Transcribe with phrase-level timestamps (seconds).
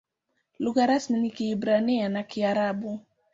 [0.59, 2.99] Lugha rasmi ni Kiebrania na Kiarabu.